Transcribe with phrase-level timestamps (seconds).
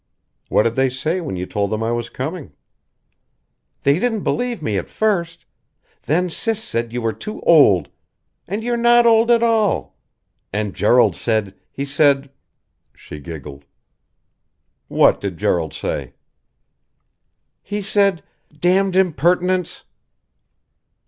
[0.49, 2.53] "What did they say when you told them I was coming?"
[3.83, 5.45] "They didn't believe me at first.
[6.07, 7.87] Then Sis said you were too old
[8.47, 9.95] and you're not old at all
[10.51, 12.31] and Gerald said he said"
[12.95, 13.63] she giggled.
[14.87, 16.13] "What did Gerald say?"
[17.61, 18.23] "He said,
[18.59, 19.83] 'Damned impertinence!'"